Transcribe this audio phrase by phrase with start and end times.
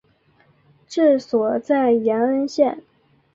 [0.87, 2.81] 治所在延恩县。